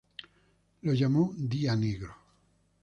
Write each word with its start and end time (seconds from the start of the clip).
Lo 0.81 0.95
llamó 0.95 1.31
"Día 1.37 1.75
Negro". 1.75 2.15